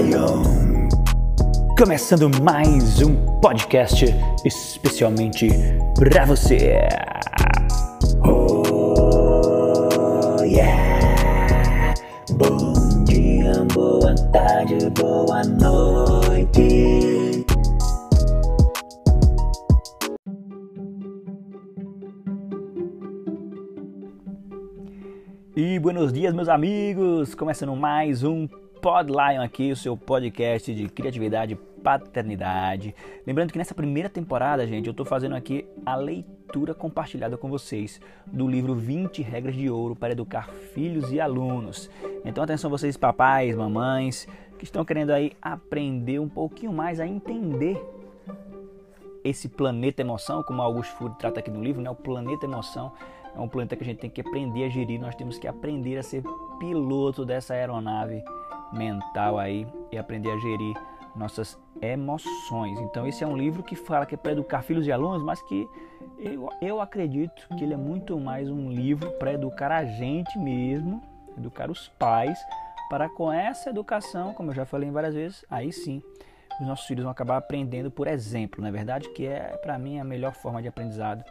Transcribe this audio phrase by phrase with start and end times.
[0.00, 0.42] Lion.
[1.76, 4.06] Começando mais um podcast
[4.46, 5.46] especialmente
[5.94, 6.78] para você.
[8.24, 11.92] Oh yeah.
[12.32, 17.44] Bom dia, boa tarde, boa noite.
[25.54, 27.34] E buenos dias, meus amigos!
[27.34, 28.48] Começando mais um
[28.80, 32.94] Pod Lion aqui, o seu podcast de criatividade e paternidade.
[33.26, 38.00] Lembrando que nessa primeira temporada, gente, eu estou fazendo aqui a leitura compartilhada com vocês
[38.26, 41.90] do livro 20 Regras de Ouro para Educar Filhos e Alunos.
[42.24, 44.26] Então, atenção vocês, papais, mamães,
[44.58, 47.78] que estão querendo aí aprender um pouquinho mais a entender
[49.22, 51.90] esse planeta emoção, como Augusto Fury trata aqui no livro, né?
[51.90, 52.92] O planeta emoção
[53.36, 55.98] é um planeta que a gente tem que aprender a gerir, nós temos que aprender
[55.98, 56.22] a ser
[56.58, 58.24] piloto dessa aeronave
[58.72, 60.74] mental aí e aprender a gerir
[61.14, 62.78] nossas emoções.
[62.80, 65.42] Então esse é um livro que fala que é para educar filhos e alunos, mas
[65.42, 65.68] que
[66.18, 71.02] eu, eu acredito que ele é muito mais um livro para educar a gente mesmo,
[71.36, 72.38] educar os pais,
[72.88, 76.02] para com essa educação, como eu já falei várias vezes, aí sim
[76.60, 79.98] os nossos filhos vão acabar aprendendo por exemplo, na é verdade, que é para mim
[79.98, 81.24] a melhor forma de aprendizado,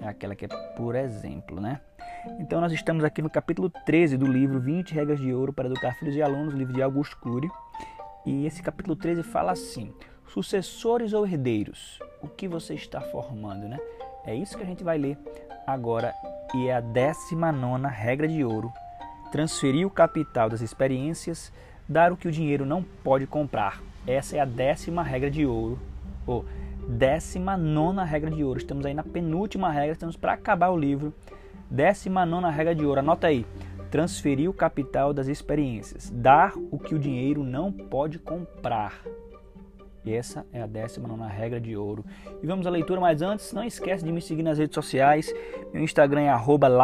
[0.00, 1.80] é aquela que é por exemplo, né?
[2.38, 5.94] Então nós estamos aqui no capítulo 13 do livro 20 regras de ouro para educar
[5.94, 7.48] filhos e alunos, livro de Augusto Cury.
[8.26, 9.92] E esse capítulo 13 fala assim:
[10.26, 13.78] sucessores ou herdeiros, o que você está formando, né?
[14.26, 15.18] É isso que a gente vai ler
[15.66, 16.14] agora
[16.54, 18.72] e é a 19 regra de ouro.
[19.30, 21.52] Transferir o capital das experiências,
[21.88, 23.82] dar o que o dinheiro não pode comprar.
[24.06, 25.78] Essa é a décima regra de ouro,
[26.26, 26.44] ou
[26.86, 28.58] décima nona regra de ouro.
[28.58, 31.12] Estamos aí na penúltima regra, estamos para acabar o livro.
[31.70, 33.46] Décima nona regra de ouro, anota aí.
[33.90, 39.02] Transferir o capital das experiências, dar o que o dinheiro não pode comprar.
[40.04, 42.04] E essa é a décima nona regra de ouro.
[42.42, 45.32] E vamos à leitura, mas antes, não esquece de me seguir nas redes sociais.
[45.72, 46.34] Meu Instagram é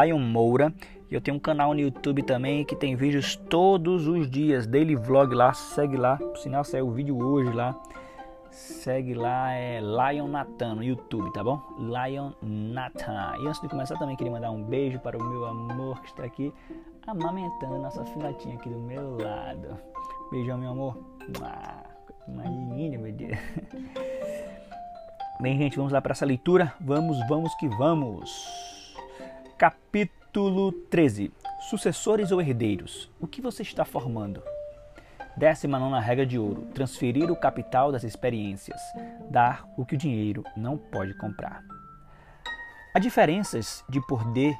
[0.06, 0.72] @lionmoura
[1.10, 4.94] e eu tenho um canal no YouTube também que tem vídeos todos os dias, daily
[4.94, 6.16] vlog lá, segue lá.
[6.16, 7.74] Por sinal, saiu o vídeo hoje lá.
[8.52, 11.60] Segue lá, é Lion Nathan no YouTube, tá bom?
[11.78, 13.34] Lion Nathan.
[13.40, 16.24] E antes de começar, também queria mandar um beijo para o meu amor que está
[16.24, 16.52] aqui
[17.06, 19.76] amamentando a nossa filhotinha aqui do meu lado.
[20.30, 20.96] Beijão, meu amor.
[22.28, 23.38] Imagina, meu Deus.
[25.40, 26.72] Bem, gente, vamos lá para essa leitura.
[26.80, 28.30] Vamos, vamos que vamos.
[29.58, 31.32] Capítulo Capítulo 13
[31.68, 33.10] Sucessores ou herdeiros?
[33.18, 34.40] O que você está formando?
[35.36, 38.80] Décima nona regra de ouro: transferir o capital das experiências,
[39.28, 41.64] dar o que o dinheiro não pode comprar.
[42.94, 44.56] Há diferenças de poder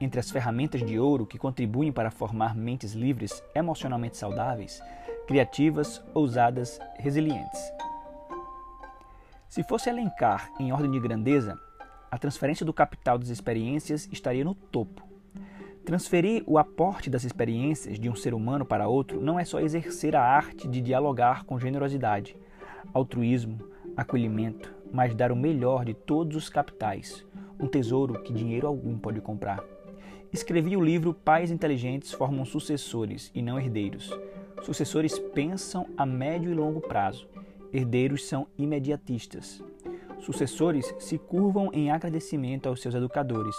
[0.00, 4.82] entre as ferramentas de ouro que contribuem para formar mentes livres, emocionalmente saudáveis,
[5.28, 7.60] criativas, ousadas, resilientes.
[9.48, 11.56] Se fosse elencar em ordem de grandeza,
[12.10, 15.08] a transferência do capital das experiências estaria no topo.
[15.84, 20.14] Transferir o aporte das experiências de um ser humano para outro não é só exercer
[20.14, 22.36] a arte de dialogar com generosidade,
[22.92, 23.58] altruísmo,
[23.96, 27.24] acolhimento, mas dar o melhor de todos os capitais,
[27.58, 29.62] um tesouro que dinheiro algum pode comprar.
[30.32, 34.16] Escrevi o livro Pais Inteligentes Formam Sucessores e não Herdeiros.
[34.62, 37.26] Sucessores pensam a médio e longo prazo,
[37.72, 39.62] herdeiros são imediatistas.
[40.20, 43.56] Sucessores se curvam em agradecimento aos seus educadores,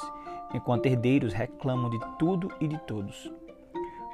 [0.54, 3.32] enquanto herdeiros reclamam de tudo e de todos.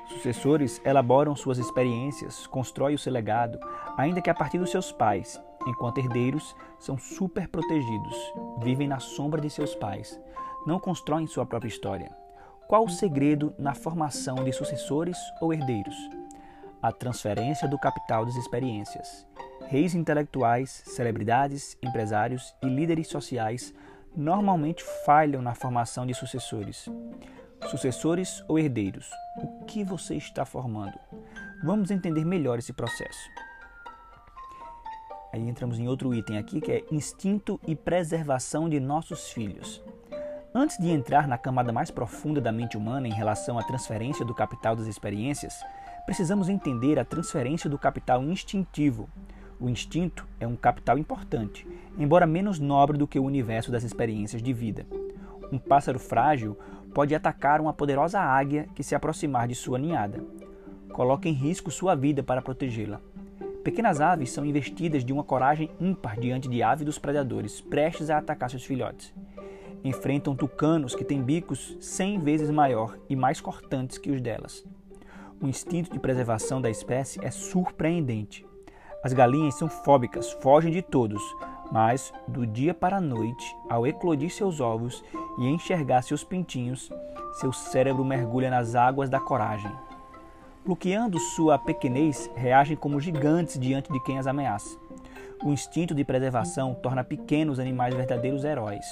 [0.07, 3.59] Sucessores elaboram suas experiências, constroem o seu legado,
[3.97, 8.15] ainda que a partir dos seus pais, enquanto herdeiros são super protegidos,
[8.61, 10.19] vivem na sombra de seus pais,
[10.65, 12.09] não constroem sua própria história.
[12.67, 15.95] Qual o segredo na formação de sucessores ou herdeiros?
[16.81, 19.27] A transferência do capital das experiências.
[19.67, 23.73] Reis intelectuais, celebridades, empresários e líderes sociais
[24.15, 26.89] normalmente falham na formação de sucessores.
[27.69, 30.97] Sucessores ou herdeiros, o que você está formando?
[31.65, 33.29] Vamos entender melhor esse processo.
[35.33, 39.83] Aí entramos em outro item aqui que é instinto e preservação de nossos filhos.
[40.55, 44.33] Antes de entrar na camada mais profunda da mente humana em relação à transferência do
[44.33, 45.53] capital das experiências,
[46.05, 49.09] precisamos entender a transferência do capital instintivo,
[49.59, 51.67] o instinto é um capital importante,
[51.97, 54.85] embora menos nobre do que o universo das experiências de vida.
[55.51, 56.57] Um pássaro frágil
[56.93, 60.23] pode atacar uma poderosa águia que se aproximar de sua ninhada.
[60.91, 63.01] Coloca em risco sua vida para protegê-la.
[63.63, 68.49] Pequenas aves são investidas de uma coragem ímpar diante de ávidos predadores prestes a atacar
[68.49, 69.13] seus filhotes.
[69.83, 74.65] Enfrentam tucanos que têm bicos cem vezes maior e mais cortantes que os delas.
[75.41, 78.46] O instinto de preservação da espécie é surpreendente.
[79.07, 81.23] As galinhas são fóbicas, fogem de todos,
[81.71, 85.01] mas do dia para a noite, ao eclodir seus ovos
[85.39, 86.91] e enxergar seus pintinhos,
[87.39, 89.71] seu cérebro mergulha nas águas da coragem.
[90.65, 94.77] Bloqueando sua pequenez, reagem como gigantes diante de quem as ameaça.
[95.41, 98.85] O instinto de preservação torna pequenos animais verdadeiros heróis.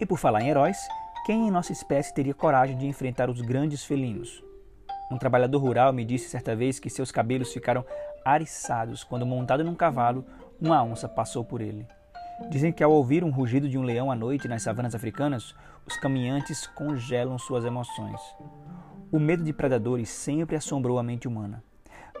[0.00, 0.78] E por falar em heróis,
[1.26, 4.42] quem em nossa espécie teria coragem de enfrentar os grandes felinos?
[5.08, 7.84] Um trabalhador rural me disse certa vez que seus cabelos ficaram
[8.26, 10.24] ariçados quando, montado num cavalo,
[10.60, 11.86] uma onça passou por ele.
[12.50, 15.54] Dizem que ao ouvir um rugido de um leão à noite nas savanas africanas,
[15.86, 18.20] os caminhantes congelam suas emoções.
[19.12, 21.62] O medo de predadores sempre assombrou a mente humana.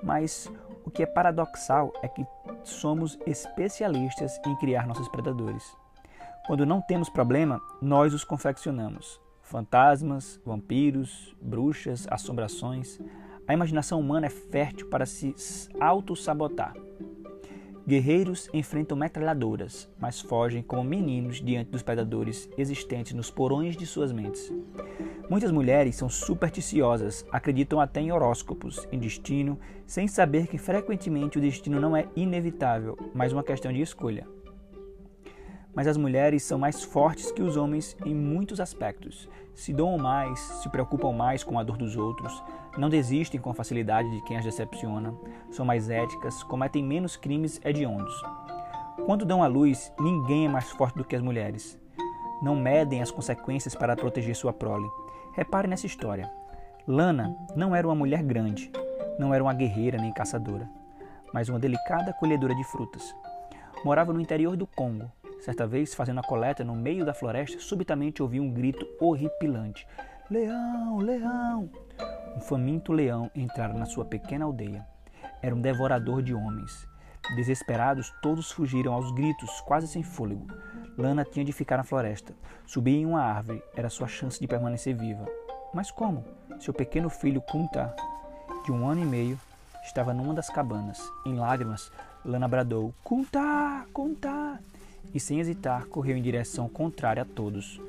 [0.02, 0.50] Mas
[0.84, 2.24] o que é paradoxal é que
[2.62, 5.76] somos especialistas em criar nossos predadores.
[6.46, 9.20] Quando não temos problema, nós os confeccionamos.
[9.42, 13.00] Fantasmas, vampiros, bruxas, assombrações.
[13.48, 15.34] A imaginação humana é fértil para se
[15.78, 16.74] auto-sabotar.
[17.86, 24.10] Guerreiros enfrentam metralhadoras, mas fogem como meninos diante dos predadores existentes nos porões de suas
[24.10, 24.52] mentes.
[25.30, 29.56] Muitas mulheres são supersticiosas, acreditam até em horóscopos, em destino,
[29.86, 34.26] sem saber que frequentemente o destino não é inevitável, mas uma questão de escolha.
[35.72, 39.28] Mas as mulheres são mais fortes que os homens em muitos aspectos.
[39.54, 42.42] Se doam mais, se preocupam mais com a dor dos outros,
[42.76, 45.14] não desistem com facilidade de quem as decepciona,
[45.50, 48.14] são mais éticas, cometem menos crimes hediondos.
[49.04, 51.78] Quando dão à luz, ninguém é mais forte do que as mulheres.
[52.42, 54.88] Não medem as consequências para proteger sua prole.
[55.34, 56.30] Repare nessa história.
[56.86, 58.70] Lana não era uma mulher grande,
[59.18, 60.68] não era uma guerreira nem caçadora,
[61.32, 63.14] mas uma delicada colhedora de frutas.
[63.84, 65.10] Morava no interior do Congo.
[65.40, 69.86] Certa vez, fazendo a coleta no meio da floresta, subitamente ouviu um grito horripilante:
[70.30, 71.70] Leão, leão!
[72.36, 74.86] Um faminto leão entrara na sua pequena aldeia.
[75.40, 76.86] Era um devorador de homens.
[77.34, 80.46] Desesperados, todos fugiram aos gritos, quase sem fôlego.
[80.98, 82.34] Lana tinha de ficar na floresta.
[82.66, 85.24] Subir em uma árvore era sua chance de permanecer viva.
[85.72, 86.24] Mas como?
[86.60, 87.96] Seu pequeno filho Kunta,
[88.66, 89.40] de um ano e meio,
[89.82, 91.00] estava numa das cabanas.
[91.24, 91.90] Em lágrimas,
[92.22, 93.86] Lana bradou: Kunta!
[93.94, 94.60] Kunta!
[95.14, 97.80] E sem hesitar, correu em direção contrária a todos.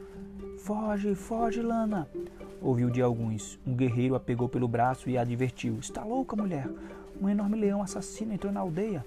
[0.60, 2.08] Foge, foge, Lana!
[2.62, 3.60] Ouviu de alguns.
[3.66, 6.68] Um guerreiro a pegou pelo braço e a advertiu: Está louca, mulher?
[7.22, 9.06] Um enorme leão assassino entrou na aldeia.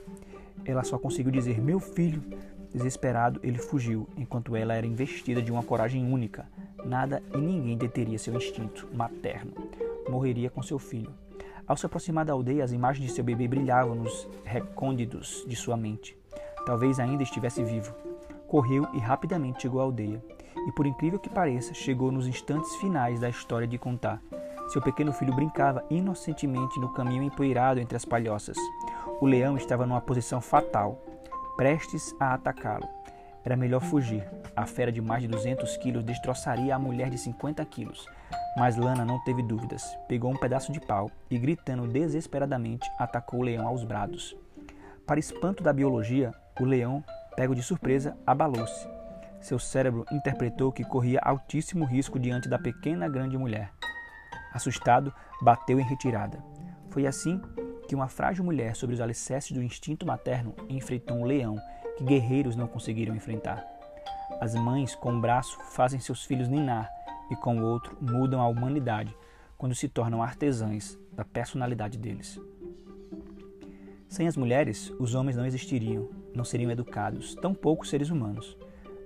[0.64, 2.22] Ela só conseguiu dizer: Meu filho.
[2.72, 6.48] Desesperado, ele fugiu, enquanto ela era investida de uma coragem única.
[6.84, 9.52] Nada e ninguém deteria seu instinto materno.
[10.08, 11.12] Morreria com seu filho.
[11.66, 15.76] Ao se aproximar da aldeia, as imagens de seu bebê brilhavam nos recônditos de sua
[15.76, 16.16] mente.
[16.64, 17.92] Talvez ainda estivesse vivo.
[18.46, 20.22] Correu e rapidamente chegou à aldeia
[20.66, 24.20] e, por incrível que pareça, chegou nos instantes finais da história de contar.
[24.68, 28.56] Seu pequeno filho brincava inocentemente no caminho empoeirado entre as palhoças.
[29.20, 31.02] O leão estava numa posição fatal,
[31.56, 32.88] prestes a atacá-lo.
[33.44, 34.24] Era melhor fugir.
[34.54, 38.06] A fera de mais de 200 quilos destroçaria a mulher de 50 quilos.
[38.56, 39.82] Mas Lana não teve dúvidas.
[40.06, 44.36] Pegou um pedaço de pau e, gritando desesperadamente, atacou o leão aos brados.
[45.06, 47.02] Para espanto da biologia, o leão,
[47.34, 48.99] pego de surpresa, abalou-se
[49.40, 53.72] seu cérebro interpretou que corria altíssimo risco diante da pequena grande mulher.
[54.52, 56.42] Assustado, bateu em retirada.
[56.90, 57.40] Foi assim
[57.88, 61.56] que uma frágil mulher sobre os alicerces do instinto materno enfrentou um leão
[61.96, 63.64] que guerreiros não conseguiram enfrentar.
[64.40, 66.90] As mães, com um braço, fazem seus filhos ninar
[67.30, 69.14] e com o outro mudam a humanidade
[69.56, 72.40] quando se tornam artesãs da personalidade deles.
[74.08, 78.56] Sem as mulheres, os homens não existiriam, não seriam educados, tão poucos seres humanos.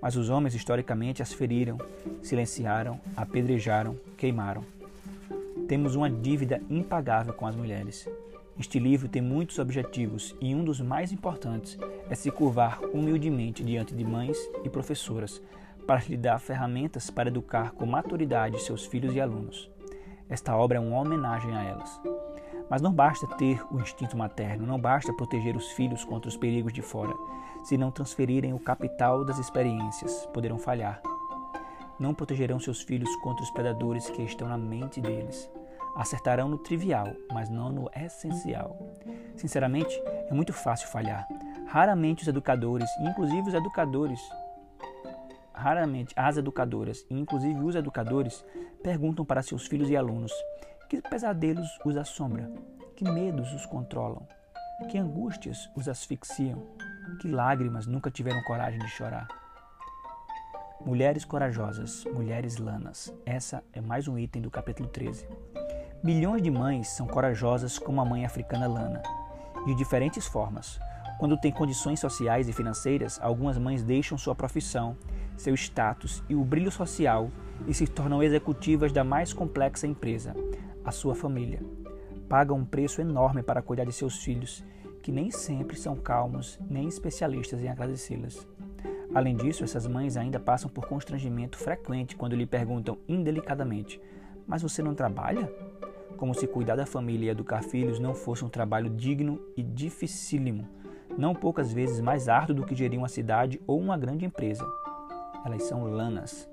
[0.05, 1.79] Mas os homens historicamente as feriram,
[2.21, 4.63] silenciaram, apedrejaram, queimaram.
[5.67, 8.07] Temos uma dívida impagável com as mulheres.
[8.61, 11.79] Este livro tem muitos objetivos e um dos mais importantes
[12.11, 15.41] é se curvar humildemente diante de mães e professoras
[15.87, 19.71] para lhe dar ferramentas para educar com maturidade seus filhos e alunos.
[20.29, 21.99] Esta obra é uma homenagem a elas.
[22.69, 26.75] Mas não basta ter o instinto materno, não basta proteger os filhos contra os perigos
[26.75, 27.15] de fora.
[27.65, 31.01] Se não transferirem o capital das experiências, poderão falhar.
[31.99, 35.51] Não protegerão seus filhos contra os predadores que estão na mente deles.
[35.97, 38.77] Acertarão no trivial, mas não no essencial.
[39.35, 41.27] Sinceramente, é muito fácil falhar.
[41.67, 44.21] Raramente os educadores, inclusive os educadores,
[45.55, 48.45] raramente as educadoras, inclusive os educadores,
[48.83, 50.33] perguntam para seus filhos e alunos
[50.91, 52.53] que pesadelos os assombram,
[52.95, 54.29] que medos os controlam,
[54.91, 56.63] que angústias os asfixiam,
[57.21, 59.29] que lágrimas nunca tiveram coragem de chorar.
[60.85, 63.15] Mulheres corajosas, mulheres lanas.
[63.25, 65.27] Essa é mais um item do capítulo 13.
[66.03, 69.03] Milhões de mães são corajosas como a mãe africana Lana,
[69.65, 70.79] de diferentes formas.
[71.19, 74.97] Quando tem condições sociais e financeiras, algumas mães deixam sua profissão,
[75.37, 77.31] seu status e o brilho social
[77.67, 80.35] e se tornam executivas da mais complexa empresa,
[80.85, 81.63] a sua família.
[82.29, 84.65] Pagam um preço enorme para cuidar de seus filhos,
[85.05, 88.49] que nem sempre são calmos nem especialistas em agradecê-las.
[89.15, 94.01] Além disso, essas mães ainda passam por constrangimento frequente quando lhe perguntam indelicadamente:
[94.47, 95.53] Mas você não trabalha?
[96.17, 100.67] como se cuidar da família e educar filhos não fosse um trabalho digno e dificílimo,
[101.19, 104.65] não poucas vezes mais árduo do que gerir uma cidade ou uma grande empresa.
[105.45, 106.49] Elas são lanas.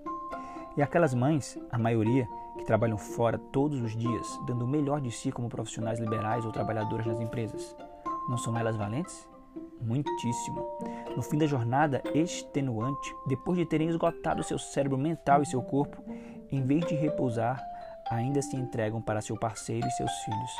[0.75, 2.27] E aquelas mães, a maioria,
[2.57, 6.51] que trabalham fora todos os dias, dando o melhor de si como profissionais liberais ou
[6.51, 7.75] trabalhadoras nas empresas,
[8.27, 9.27] não são elas valentes?
[9.81, 10.65] Muitíssimo.
[11.15, 16.03] No fim da jornada extenuante, depois de terem esgotado seu cérebro mental e seu corpo,
[16.51, 17.61] em vez de repousar,
[18.09, 20.51] ainda se entregam para seu parceiro e seus filhos.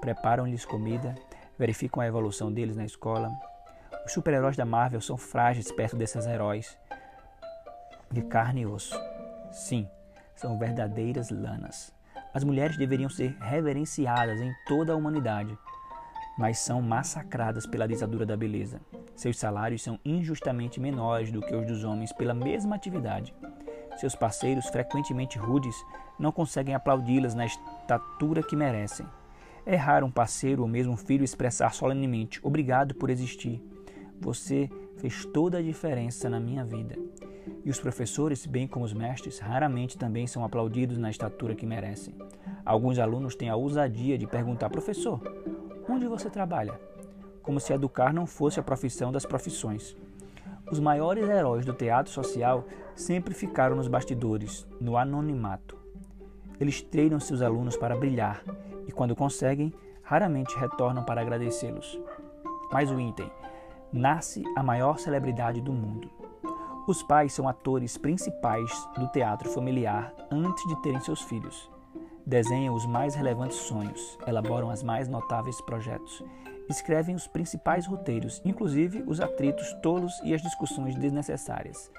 [0.00, 1.14] Preparam-lhes comida,
[1.58, 3.30] verificam a evolução deles na escola.
[4.04, 6.78] Os super-heróis da Marvel são frágeis perto desses heróis
[8.10, 8.94] de carne e osso.
[9.50, 9.88] Sim,
[10.34, 11.92] são verdadeiras lanas.
[12.32, 15.56] As mulheres deveriam ser reverenciadas em toda a humanidade,
[16.36, 18.80] mas são massacradas pela ditadura da beleza.
[19.14, 23.34] Seus salários são injustamente menores do que os dos homens pela mesma atividade.
[23.96, 25.74] Seus parceiros, frequentemente rudes,
[26.18, 29.06] não conseguem aplaudi-las na estatura que merecem.
[29.64, 33.62] É raro um parceiro ou mesmo um filho expressar solenemente: Obrigado por existir.
[34.20, 36.96] Você fez toda a diferença na minha vida.
[37.64, 42.14] E os professores, bem como os mestres, raramente também são aplaudidos na estatura que merecem.
[42.64, 45.20] Alguns alunos têm a ousadia de perguntar: Professor,
[45.88, 46.78] onde você trabalha?
[47.42, 49.96] Como se educar não fosse a profissão das profissões.
[50.70, 52.64] Os maiores heróis do teatro social
[52.94, 55.76] sempre ficaram nos bastidores, no anonimato.
[56.58, 58.42] Eles treinam seus alunos para brilhar
[58.86, 62.00] e, quando conseguem, raramente retornam para agradecê-los.
[62.72, 63.30] Mais um item:
[63.92, 66.10] nasce a maior celebridade do mundo.
[66.88, 71.70] Os pais são atores principais do teatro familiar antes de terem seus filhos.
[72.26, 76.22] Desenham os mais relevantes sonhos, elaboram as mais notáveis projetos
[76.68, 81.90] escrevem os principais roteiros, inclusive os atritos tolos e as discussões desnecessárias.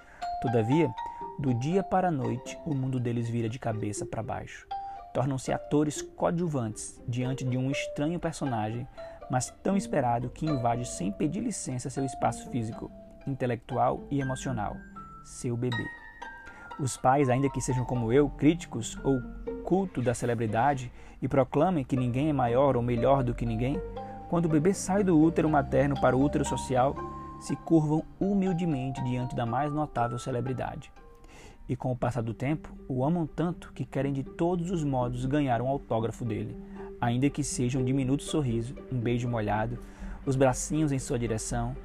[0.42, 0.94] Todavia,
[1.40, 4.68] do dia para a noite, o mundo deles vira de cabeça para baixo.
[5.14, 8.88] Tornam-se atores coadjuvantes diante de um estranho personagem,
[9.32, 12.92] mas tão esperado que invade sem pedir licença seu espaço físico,
[13.26, 14.76] intelectual e emocional,
[15.24, 16.07] seu bebê.
[16.80, 19.20] Os pais, ainda que sejam como eu, críticos ou
[19.64, 20.92] culto da celebridade
[21.22, 23.82] e proclamem que ninguém é maior ou melhor do que ninguém,
[24.30, 26.96] quando o bebê sai do útero materno para o útero social,
[27.40, 30.92] se curvam humildemente diante da mais notável celebridade.
[31.68, 35.26] E com o passar do tempo, o amam tanto que querem de todos os modos
[35.26, 36.56] ganhar um autógrafo dele,
[37.02, 39.80] ainda que seja um diminuto sorriso, um beijo molhado,
[40.26, 41.76] os bracinhos em sua direção,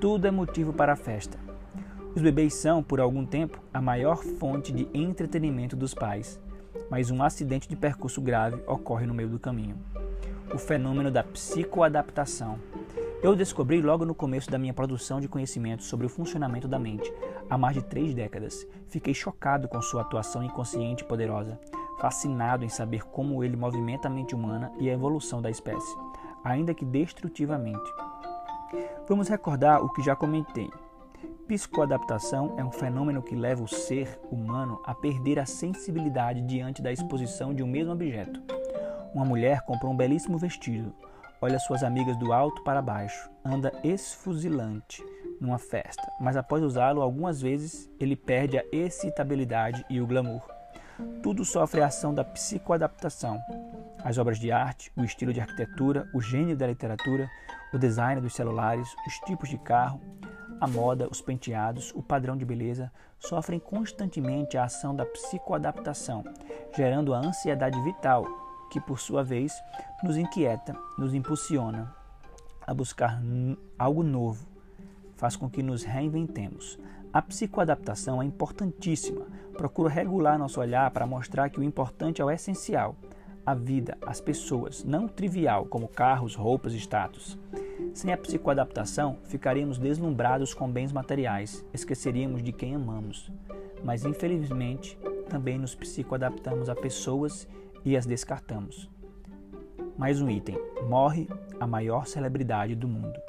[0.00, 1.49] tudo é motivo para a festa.
[2.14, 6.40] Os bebês são, por algum tempo, a maior fonte de entretenimento dos pais,
[6.90, 9.76] mas um acidente de percurso grave ocorre no meio do caminho
[10.54, 12.58] o fenômeno da psicoadaptação.
[13.22, 17.12] Eu descobri logo no começo da minha produção de conhecimento sobre o funcionamento da mente,
[17.48, 18.66] há mais de três décadas.
[18.88, 21.58] Fiquei chocado com sua atuação inconsciente e poderosa,
[22.00, 25.96] fascinado em saber como ele movimenta a mente humana e a evolução da espécie,
[26.42, 27.90] ainda que destrutivamente.
[29.08, 30.70] Vamos recordar o que já comentei.
[31.50, 36.92] Psicoadaptação é um fenômeno que leva o ser humano a perder a sensibilidade diante da
[36.92, 38.40] exposição de um mesmo objeto.
[39.12, 40.94] Uma mulher comprou um belíssimo vestido,
[41.42, 45.04] olha suas amigas do alto para baixo, anda esfuzilante
[45.40, 50.48] numa festa, mas após usá-lo algumas vezes, ele perde a excitabilidade e o glamour.
[51.20, 53.40] Tudo sofre a ação da psicoadaptação.
[54.04, 57.28] As obras de arte, o estilo de arquitetura, o gênio da literatura,
[57.74, 60.00] o design dos celulares, os tipos de carro,
[60.60, 66.22] a moda, os penteados, o padrão de beleza sofrem constantemente a ação da psicoadaptação,
[66.76, 68.26] gerando a ansiedade vital
[68.70, 69.52] que por sua vez
[70.02, 71.94] nos inquieta, nos impulsiona
[72.66, 73.20] a buscar
[73.78, 74.46] algo novo,
[75.16, 76.78] faz com que nos reinventemos.
[77.12, 79.26] A psicoadaptação é importantíssima.
[79.54, 82.94] Procura regular nosso olhar para mostrar que o importante é o essencial,
[83.44, 87.36] a vida, as pessoas, não trivial como carros, roupas status.
[87.94, 93.30] Sem a psicoadaptação, ficaríamos deslumbrados com bens materiais, esqueceríamos de quem amamos.
[93.82, 97.48] Mas infelizmente, também nos psicoadaptamos a pessoas
[97.84, 98.90] e as descartamos.
[99.96, 100.56] Mais um item:
[100.88, 103.20] morre a maior celebridade do mundo.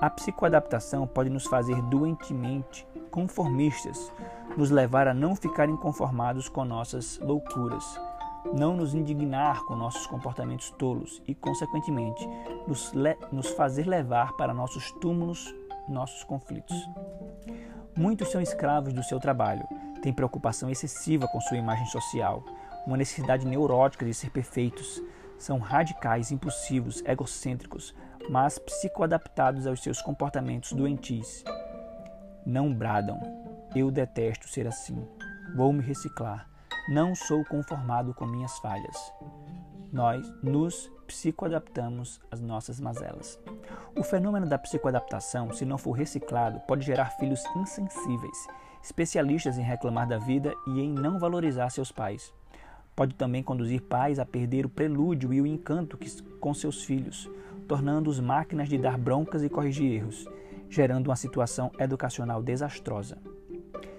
[0.00, 4.12] A psicoadaptação pode nos fazer doentemente conformistas,
[4.56, 8.00] nos levar a não ficar inconformados com nossas loucuras,
[8.52, 12.26] não nos indignar com nossos comportamentos tolos e, consequentemente,
[12.66, 12.92] nos,
[13.32, 15.54] nos fazer levar para nossos túmulos,
[15.88, 16.76] nossos conflitos.
[17.96, 19.66] Muitos são escravos do seu trabalho,
[20.02, 22.44] têm preocupação excessiva com sua imagem social,
[22.86, 25.02] uma necessidade neurótica de ser perfeitos,
[25.38, 27.94] são radicais, impulsivos, egocêntricos,
[28.28, 31.44] mas psicoadaptados aos seus comportamentos doentis.
[32.44, 33.20] Não bradam:
[33.74, 35.06] Eu detesto ser assim.
[35.54, 36.48] Vou me reciclar.
[36.88, 39.12] Não sou conformado com minhas falhas.
[39.92, 43.38] Nós nos psicoadaptamos às nossas mazelas.
[43.94, 48.48] O fenômeno da psicoadaptação, se não for reciclado, pode gerar filhos insensíveis,
[48.82, 52.32] especialistas em reclamar da vida e em não valorizar seus pais.
[52.96, 57.30] Pode também conduzir pais a perder o prelúdio e o encanto que, com seus filhos,
[57.68, 60.26] tornando-os máquinas de dar broncas e corrigir erros,
[60.70, 63.18] gerando uma situação educacional desastrosa.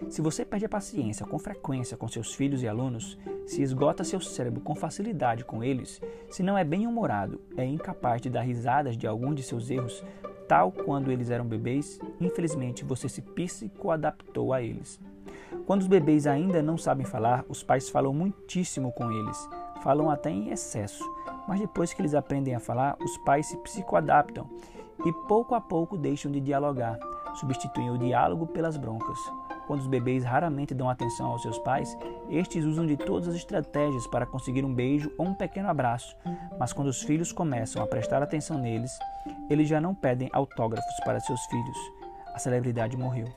[0.10, 4.20] Se você perde a paciência com frequência com seus filhos e alunos, se esgota seu
[4.20, 9.08] cérebro com facilidade com eles, se não é bem-humorado, é incapaz de dar risadas de
[9.08, 10.04] algum de seus erros,
[10.48, 15.00] tal quando eles eram bebês, infelizmente você se psicoadaptou a eles.
[15.66, 19.50] Quando os bebês ainda não sabem falar, os pais falam muitíssimo com eles,
[19.84, 21.04] falam até em excesso.
[21.48, 24.50] Mas depois que eles aprendem a falar, os pais se psicoadaptam
[25.06, 26.98] e pouco a pouco deixam de dialogar,
[27.36, 29.20] substituem o diálogo pelas broncas.
[29.70, 31.96] Quando os bebês raramente dão atenção aos seus pais,
[32.28, 36.18] estes usam de todas as estratégias para conseguir um beijo ou um pequeno abraço.
[36.58, 38.92] Mas quando os filhos começam a prestar atenção neles,
[39.48, 41.78] eles já não pedem autógrafos para seus filhos.
[42.34, 43.28] A celebridade morreu.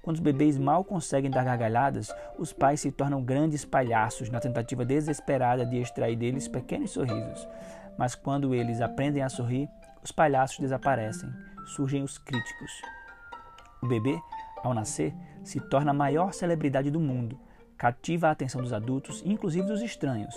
[0.00, 4.82] Quando os bebês mal conseguem dar gargalhadas, os pais se tornam grandes palhaços na tentativa
[4.82, 7.46] desesperada de extrair deles pequenos sorrisos.
[7.98, 9.68] Mas quando eles aprendem a sorrir,
[10.02, 11.28] os palhaços desaparecem,
[11.66, 12.72] surgem os críticos.
[13.82, 14.18] O bebê,
[14.66, 17.38] ao nascer, se torna a maior celebridade do mundo,
[17.76, 20.34] cativa a atenção dos adultos, inclusive dos estranhos.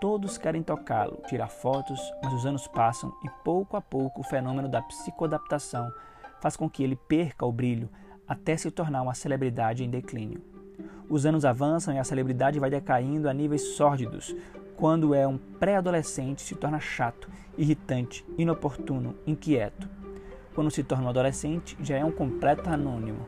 [0.00, 4.68] Todos querem tocá-lo, tirar fotos, mas os anos passam e pouco a pouco o fenômeno
[4.68, 5.92] da psicoadaptação
[6.40, 7.88] faz com que ele perca o brilho,
[8.26, 10.42] até se tornar uma celebridade em declínio.
[11.08, 14.34] Os anos avançam e a celebridade vai decaindo a níveis sórdidos.
[14.76, 19.88] Quando é um pré-adolescente, se torna chato, irritante, inoportuno, inquieto.
[20.54, 23.24] Quando se torna um adolescente, já é um completo anônimo.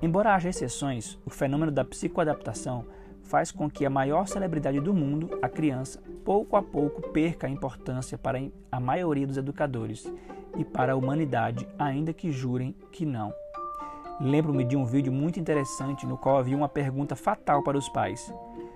[0.00, 2.84] Embora haja exceções, o fenômeno da psicoadaptação
[3.22, 7.50] faz com que a maior celebridade do mundo, a criança, pouco a pouco perca a
[7.50, 10.10] importância para a maioria dos educadores
[10.56, 13.34] e para a humanidade, ainda que jurem que não.
[14.20, 18.32] Lembro-me de um vídeo muito interessante no qual havia uma pergunta fatal para os pais.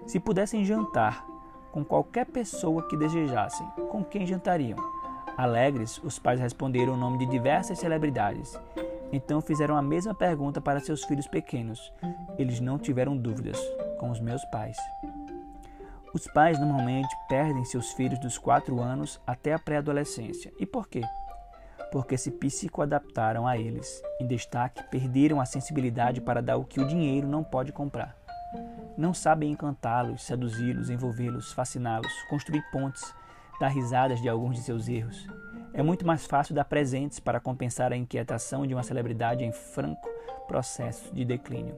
[0.07, 1.25] Se pudessem jantar
[1.71, 4.79] com qualquer pessoa que desejassem, com quem jantariam?
[5.37, 8.59] Alegres, os pais responderam o nome de diversas celebridades.
[9.13, 11.93] Então fizeram a mesma pergunta para seus filhos pequenos.
[12.39, 13.59] Eles não tiveram dúvidas
[13.99, 14.77] com os meus pais.
[16.15, 20.53] Os pais normalmente perdem seus filhos dos 4 anos até a pré-adolescência.
[20.59, 21.03] E por quê?
[21.93, 24.03] porque se psicoadaptaram a eles.
[24.19, 28.17] Em destaque, perderam a sensibilidade para dar o que o dinheiro não pode comprar.
[28.97, 33.15] Não sabem encantá-los, seduzi-los, envolvê-los, fasciná-los, construir pontes,
[33.61, 35.27] dar risadas de alguns de seus erros.
[35.73, 40.09] É muito mais fácil dar presentes para compensar a inquietação de uma celebridade em franco
[40.47, 41.77] processo de declínio.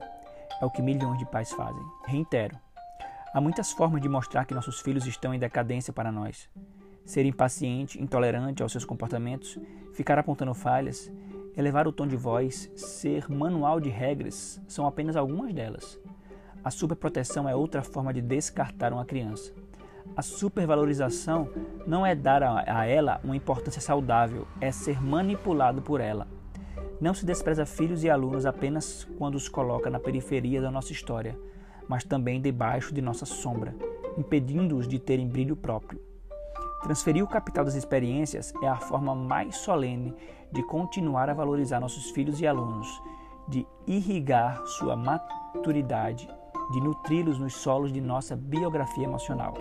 [0.61, 1.83] É o que milhões de pais fazem.
[2.05, 2.57] Reitero:
[3.33, 6.49] há muitas formas de mostrar que nossos filhos estão em decadência para nós
[7.05, 9.57] ser impaciente, intolerante aos seus comportamentos,
[9.93, 11.11] ficar apontando falhas,
[11.55, 15.99] elevar o tom de voz, ser manual de regras são apenas algumas delas.
[16.63, 19.53] A superproteção é outra forma de descartar uma criança.
[20.15, 21.49] A supervalorização
[21.85, 26.27] não é dar a ela uma importância saudável, é ser manipulado por ela.
[27.01, 31.37] Não se despreza filhos e alunos apenas quando os coloca na periferia da nossa história,
[31.87, 33.75] mas também debaixo de nossa sombra,
[34.17, 35.99] impedindo-os de terem brilho próprio.
[36.83, 40.13] Transferir o capital das experiências é a forma mais solene
[40.51, 43.01] de continuar a valorizar nossos filhos e alunos,
[43.47, 46.29] de irrigar sua maturidade,
[46.71, 49.53] de nutri-los nos solos de nossa biografia emocional.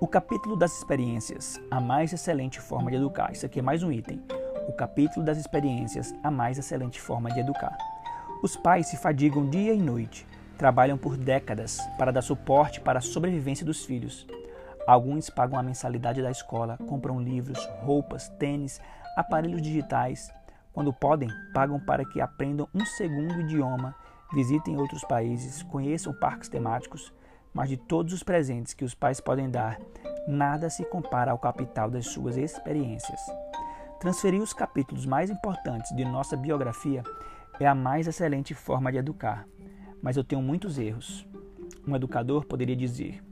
[0.00, 3.30] O capítulo das experiências, a mais excelente forma de educar.
[3.32, 4.20] Isso aqui é mais um item.
[4.68, 7.76] O capítulo das experiências, a mais excelente forma de educar.
[8.42, 10.26] Os pais se fadigam dia e noite,
[10.58, 14.26] trabalham por décadas para dar suporte para a sobrevivência dos filhos.
[14.84, 18.80] Alguns pagam a mensalidade da escola, compram livros, roupas, tênis,
[19.16, 20.30] aparelhos digitais.
[20.72, 23.94] Quando podem, pagam para que aprendam um segundo idioma,
[24.32, 27.12] visitem outros países, conheçam parques temáticos.
[27.54, 29.80] Mas de todos os presentes que os pais podem dar,
[30.26, 33.20] nada se compara ao capital das suas experiências.
[34.00, 37.02] Transferir os capítulos mais importantes de nossa biografia
[37.60, 39.46] é a mais excelente forma de educar.
[40.02, 41.26] Mas eu tenho muitos erros.
[41.86, 43.22] Um educador poderia dizer: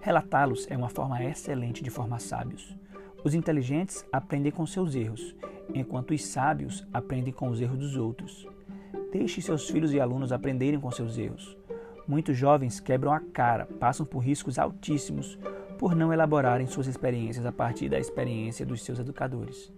[0.00, 2.76] Relatá-los é uma forma excelente de formar sábios.
[3.24, 5.34] Os inteligentes aprendem com seus erros,
[5.72, 8.46] enquanto os sábios aprendem com os erros dos outros.
[9.10, 11.56] Deixe seus filhos e alunos aprenderem com seus erros.
[12.06, 15.38] Muitos jovens quebram a cara, passam por riscos altíssimos
[15.78, 19.72] por não elaborarem suas experiências a partir da experiência dos seus educadores.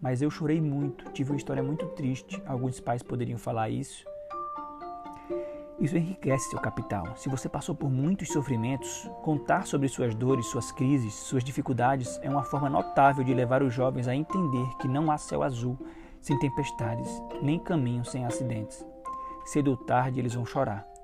[0.00, 2.40] Mas eu chorei muito, tive uma história muito triste.
[2.46, 4.04] Alguns pais poderiam falar isso.
[5.78, 7.16] Isso enriquece seu capital.
[7.16, 12.30] Se você passou por muitos sofrimentos, contar sobre suas dores, suas crises, suas dificuldades é
[12.30, 15.78] uma forma notável de levar os jovens a entender que não há céu azul
[16.20, 17.10] sem tempestades,
[17.42, 18.84] nem caminho sem acidentes.
[19.44, 20.95] Cedo ou tarde eles vão chorar.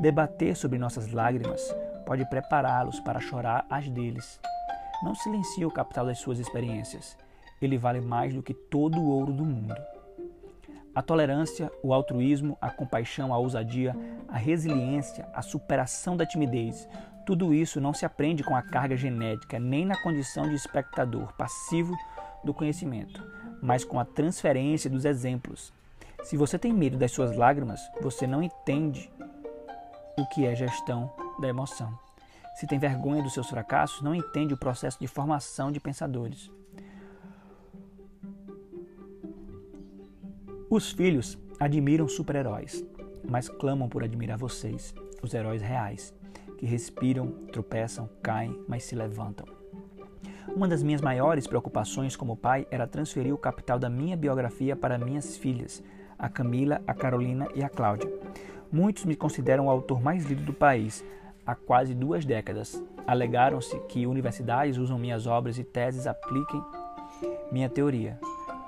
[0.00, 1.74] Debater sobre nossas lágrimas
[2.06, 4.40] pode prepará-los para chorar as deles.
[5.02, 7.16] Não silencie o capital das suas experiências.
[7.60, 9.74] Ele vale mais do que todo o ouro do mundo.
[10.94, 13.96] A tolerância, o altruísmo, a compaixão, a ousadia,
[14.28, 16.88] a resiliência, a superação da timidez,
[17.26, 21.96] tudo isso não se aprende com a carga genética, nem na condição de espectador passivo
[22.44, 23.26] do conhecimento,
[23.62, 25.72] mas com a transferência dos exemplos.
[26.22, 29.10] Se você tem medo das suas lágrimas, você não entende
[30.16, 31.98] o que é gestão da emoção.
[32.54, 36.50] Se tem vergonha dos seus fracassos, não entende o processo de formação de pensadores.
[40.70, 42.84] Os filhos admiram super-heróis,
[43.28, 46.14] mas clamam por admirar vocês, os heróis reais,
[46.58, 49.46] que respiram, tropeçam, caem, mas se levantam.
[50.54, 54.98] Uma das minhas maiores preocupações como pai era transferir o capital da minha biografia para
[54.98, 55.82] minhas filhas,
[56.18, 58.10] a Camila, a Carolina e a Cláudia.
[58.74, 61.04] Muitos me consideram o autor mais lido do país
[61.46, 62.82] há quase duas décadas.
[63.06, 66.60] Alegaram-se que universidades usam minhas obras e teses apliquem
[67.52, 68.18] minha teoria,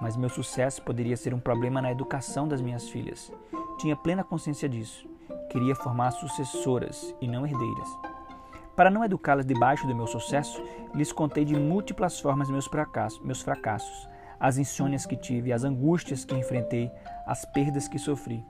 [0.00, 3.32] mas meu sucesso poderia ser um problema na educação das minhas filhas.
[3.80, 5.08] Tinha plena consciência disso.
[5.50, 7.88] Queria formar sucessoras e não herdeiras.
[8.76, 10.62] Para não educá-las debaixo do meu sucesso,
[10.94, 16.24] lhes contei de múltiplas formas meus fracassos, meus fracassos, as insônias que tive, as angústias
[16.24, 16.92] que enfrentei,
[17.26, 18.44] as perdas que sofri.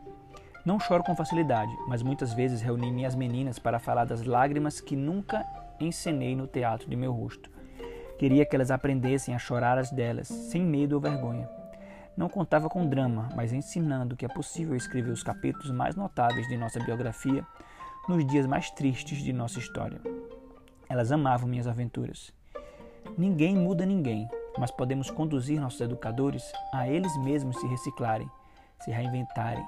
[0.67, 4.97] Não choro com facilidade, mas muitas vezes reuni minhas meninas para falar das lágrimas que
[4.97, 5.47] nunca
[5.79, 7.49] encenei no teatro de meu rosto.
[8.19, 11.49] Queria que elas aprendessem a chorar as delas, sem medo ou vergonha.
[12.17, 16.57] Não contava com drama, mas ensinando que é possível escrever os capítulos mais notáveis de
[16.57, 17.47] nossa biografia
[18.09, 20.01] nos dias mais tristes de nossa história.
[20.89, 22.33] Elas amavam minhas aventuras.
[23.17, 26.43] Ninguém muda ninguém, mas podemos conduzir nossos educadores
[26.75, 28.29] a eles mesmos se reciclarem,
[28.81, 29.65] se reinventarem,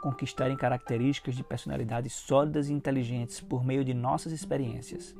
[0.00, 5.14] conquistarem características de personalidades sólidas e inteligentes por meio de nossas experiências.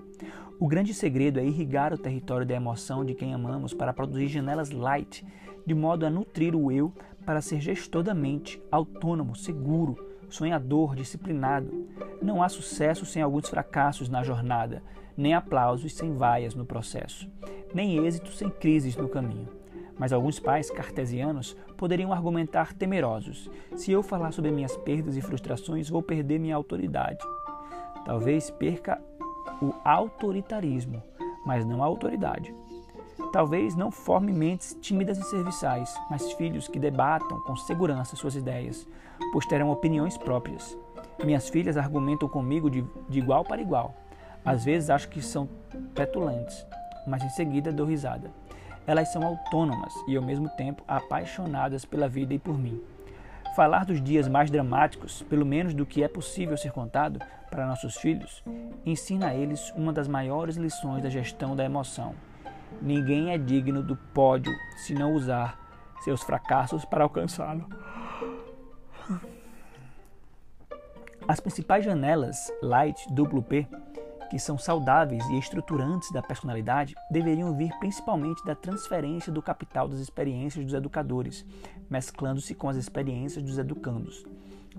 [0.58, 4.70] O grande segredo é irrigar o território da emoção de quem amamos para produzir janelas
[4.70, 5.24] light,
[5.64, 6.92] de modo a nutrir o eu
[7.24, 9.96] para ser gestor da mente, autônomo, seguro,
[10.28, 11.86] sonhador, disciplinado.
[12.22, 14.82] Não há sucesso sem alguns fracassos na jornada,
[15.16, 17.30] nem aplausos sem vaias no processo,
[17.74, 19.57] nem êxito sem crises no caminho.
[19.98, 25.88] Mas alguns pais cartesianos poderiam argumentar temerosos: se eu falar sobre minhas perdas e frustrações,
[25.88, 27.24] vou perder minha autoridade.
[28.04, 29.00] Talvez perca
[29.61, 31.02] o autoritarismo,
[31.44, 32.54] mas não a autoridade.
[33.32, 38.87] Talvez não forme mentes tímidas e serviçais, mas filhos que debatam com segurança suas ideias,
[39.32, 40.78] pois terão opiniões próprias.
[41.22, 43.94] Minhas filhas argumentam comigo de, de igual para igual.
[44.44, 45.48] Às vezes acho que são
[45.94, 46.64] petulentes,
[47.06, 48.30] mas em seguida dou risada.
[48.88, 52.83] Elas são autônomas e ao mesmo tempo apaixonadas pela vida e por mim.
[53.55, 57.20] Falar dos dias mais dramáticos, pelo menos do que é possível ser contado
[57.51, 58.42] para nossos filhos,
[58.87, 62.14] ensina a eles uma das maiores lições da gestão da emoção.
[62.81, 65.61] Ninguém é digno do pódio se não usar
[66.01, 67.68] seus fracassos para alcançá-lo.
[71.27, 73.66] As principais janelas Light duplo P
[74.30, 80.00] que são saudáveis e estruturantes da personalidade, deveriam vir principalmente da transferência do capital das
[80.00, 81.44] experiências dos educadores,
[81.88, 84.24] mesclando-se com as experiências dos educandos.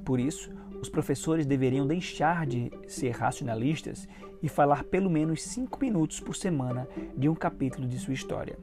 [0.06, 4.08] Por isso, os professores deveriam deixar de ser racionalistas
[4.42, 8.58] e falar pelo menos cinco minutos por semana de um capítulo de sua história.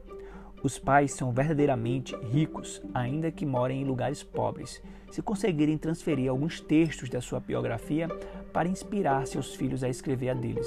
[0.63, 6.61] Os pais são verdadeiramente ricos, ainda que morem em lugares pobres, se conseguirem transferir alguns
[6.61, 8.09] textos da sua biografia
[8.53, 10.67] para inspirar seus filhos a escrever a deles.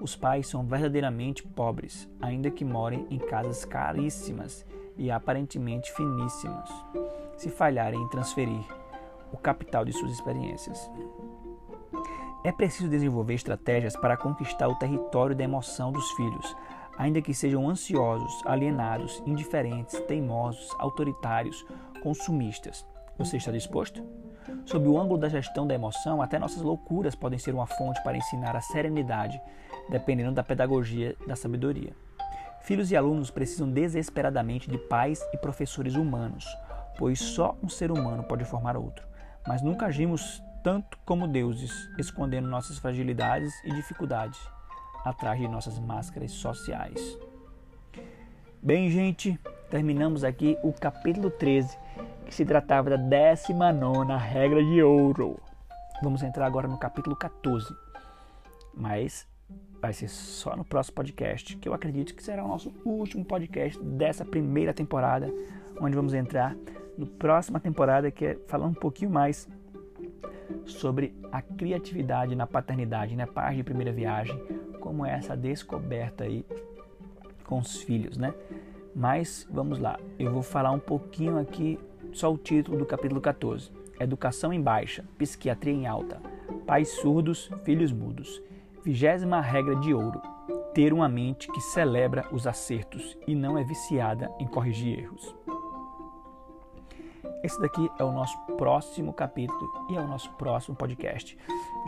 [0.00, 4.64] Os pais são verdadeiramente pobres, ainda que morem em casas caríssimas
[4.96, 6.70] e aparentemente finíssimas,
[7.36, 8.64] se falharem em transferir
[9.32, 10.90] o capital de suas experiências.
[12.44, 16.56] É preciso desenvolver estratégias para conquistar o território da emoção dos filhos,
[16.98, 21.64] ainda que sejam ansiosos, alienados, indiferentes, teimosos, autoritários,
[22.02, 22.84] consumistas.
[23.16, 24.04] Você está disposto?
[24.64, 28.16] Sob o ângulo da gestão da emoção, até nossas loucuras podem ser uma fonte para
[28.16, 29.40] ensinar a serenidade,
[29.88, 31.92] dependendo da pedagogia da sabedoria.
[32.62, 36.44] Filhos e alunos precisam desesperadamente de pais e professores humanos,
[36.98, 39.06] pois só um ser humano pode formar outro.
[39.46, 44.38] Mas nunca agimos tanto como deuses, escondendo nossas fragilidades e dificuldades
[45.08, 47.18] atrás de nossas máscaras sociais.
[48.62, 49.38] Bem, gente,
[49.70, 51.78] terminamos aqui o capítulo 13,
[52.26, 55.40] que se tratava da 19 regra de ouro.
[56.02, 57.74] Vamos entrar agora no capítulo 14,
[58.74, 59.26] mas
[59.80, 63.80] vai ser só no próximo podcast, que eu acredito que será o nosso último podcast
[63.82, 65.32] dessa primeira temporada,
[65.80, 66.56] onde vamos entrar
[66.96, 69.48] no próxima temporada, que é falar um pouquinho mais
[70.64, 73.26] sobre a criatividade na paternidade, né?
[73.26, 74.38] Paz de primeira viagem,
[74.80, 76.44] como é essa descoberta aí
[77.44, 78.34] com os filhos, né?
[78.94, 81.78] Mas vamos lá, eu vou falar um pouquinho aqui,
[82.12, 86.20] só o título do capítulo 14: Educação em baixa, psiquiatria em alta,
[86.66, 88.42] pais surdos, filhos mudos.
[88.84, 90.20] Vigésima regra de ouro:
[90.74, 95.34] ter uma mente que celebra os acertos e não é viciada em corrigir erros.
[97.42, 101.38] Esse daqui é o nosso próximo capítulo e é o nosso próximo podcast.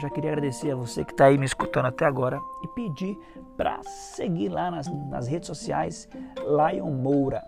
[0.00, 3.18] Já queria agradecer a você que está aí me escutando até agora e pedir
[3.56, 7.42] para seguir lá nas, nas redes sociais Lion Moura.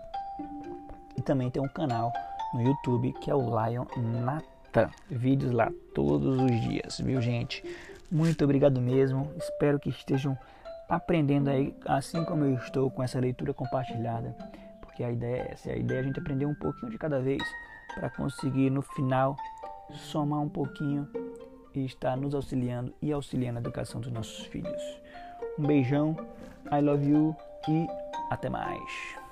[1.15, 2.11] E também tem um canal
[2.53, 4.89] no YouTube que é o Lion Natan.
[5.09, 7.63] Vídeos lá todos os dias, viu gente?
[8.11, 9.31] Muito obrigado mesmo.
[9.37, 10.37] Espero que estejam
[10.89, 14.35] aprendendo aí, assim como eu estou com essa leitura compartilhada.
[14.81, 17.21] Porque a ideia é essa, a ideia é a gente aprender um pouquinho de cada
[17.21, 17.41] vez
[17.95, 19.35] para conseguir no final
[19.91, 21.07] somar um pouquinho
[21.73, 24.81] e estar nos auxiliando e auxiliando a educação dos nossos filhos.
[25.57, 26.15] Um beijão,
[26.71, 27.35] I love you
[27.67, 27.87] e
[28.29, 29.22] até mais.